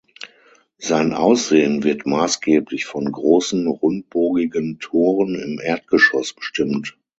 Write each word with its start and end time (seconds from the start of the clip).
Sein 0.79 1.13
Aussehen 1.13 1.83
wird 1.83 2.07
maßgeblich 2.07 2.87
von 2.87 3.11
großen, 3.11 3.67
rundbogigen 3.67 4.79
Toren 4.79 5.35
im 5.35 5.59
Erdgeschoss 5.63 6.33
bestimmt. 6.33 6.97